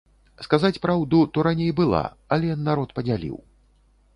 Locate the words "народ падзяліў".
2.69-3.37